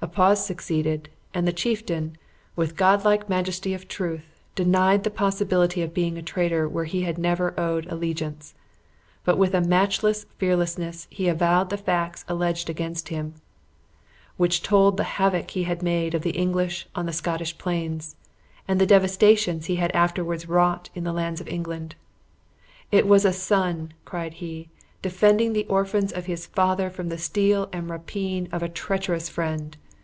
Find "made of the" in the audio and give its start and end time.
15.82-16.30